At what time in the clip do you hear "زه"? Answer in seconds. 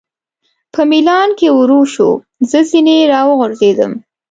2.49-2.59